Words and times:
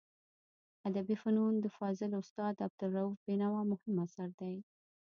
ادبي 0.87 1.15
فنون 1.21 1.53
د 1.59 1.65
فاضل 1.77 2.11
استاد 2.21 2.55
عبدالروف 2.65 3.15
بینوا 3.25 3.61
مهم 3.71 3.95
اثر 4.05 4.29
دی. 4.39 4.55